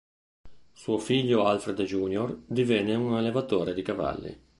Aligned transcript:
Suo 0.71 0.97
figlio 0.97 1.43
Alfred 1.45 1.83
Jr. 1.83 2.35
divenne 2.47 2.95
un 2.95 3.13
allevatore 3.13 3.75
di 3.75 3.83
cavalli. 3.83 4.35